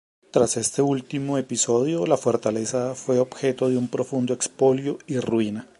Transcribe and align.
Tras 0.31 0.57
este 0.57 0.81
último 0.81 1.37
episodio, 1.37 2.07
la 2.07 2.17
fortaleza 2.17 2.95
fue 2.95 3.19
objeto 3.19 3.69
de 3.69 3.77
un 3.77 3.87
profundo 3.87 4.33
expolio 4.33 4.97
y 5.05 5.19
ruina. 5.19 5.67